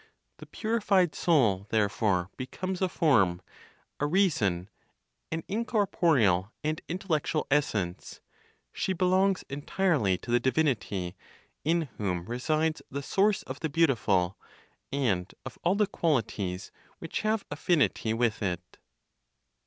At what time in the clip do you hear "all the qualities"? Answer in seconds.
15.63-16.71